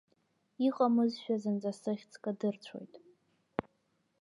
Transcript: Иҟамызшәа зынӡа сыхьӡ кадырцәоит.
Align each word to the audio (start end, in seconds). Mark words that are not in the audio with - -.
Иҟамызшәа 0.67 1.35
зынӡа 1.41 1.71
сыхьӡ 1.79 2.13
кадырцәоит. 2.23 2.93